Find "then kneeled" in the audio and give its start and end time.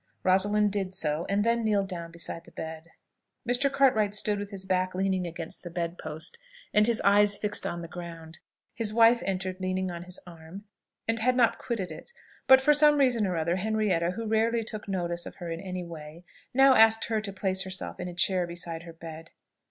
1.43-1.87